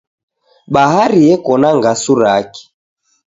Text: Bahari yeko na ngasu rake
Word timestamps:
Bahari 0.73 1.19
yeko 1.27 1.53
na 1.61 1.69
ngasu 1.77 2.13
rake 2.21 2.63